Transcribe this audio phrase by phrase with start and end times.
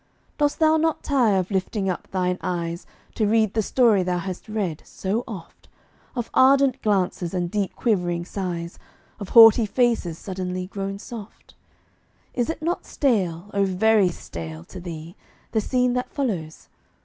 [0.39, 4.49] Dost thou not tire of lifting up thine eyes To read the story thou hast
[4.49, 5.69] read so oft
[6.15, 8.79] Of ardent glances and deep quivering sighs,
[9.19, 11.53] Of haughty faces suddenly grown soft?
[12.33, 15.15] Is it not stale, oh, very stale, to thee,
[15.51, 16.67] The scene that follows?